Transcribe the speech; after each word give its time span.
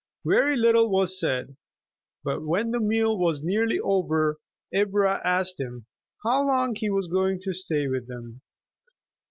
Very 0.25 0.57
little 0.57 0.89
was 0.89 1.19
said, 1.19 1.55
but 2.23 2.41
when 2.43 2.71
the 2.71 2.79
meal 2.79 3.19
was 3.19 3.43
nearly 3.43 3.79
over 3.79 4.39
Ivra 4.73 5.21
asked 5.23 5.59
him 5.59 5.85
how 6.23 6.41
long 6.43 6.73
he 6.73 6.89
was 6.89 7.05
going 7.07 7.39
to 7.41 7.53
stay 7.53 7.87
with 7.87 8.07
them. 8.07 8.41